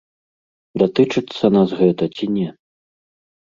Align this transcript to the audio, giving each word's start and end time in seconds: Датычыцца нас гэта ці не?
Датычыцца 0.81 1.45
нас 1.57 1.69
гэта 1.83 2.03
ці 2.15 2.25
не? 2.39 2.49